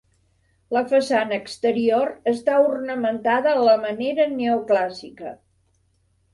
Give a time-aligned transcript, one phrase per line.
[0.75, 5.39] La façana exterior està ornamentada a la manera neoclàssica.